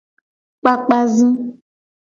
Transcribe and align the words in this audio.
Kpakpa 0.59 0.99
zi. 1.13 1.27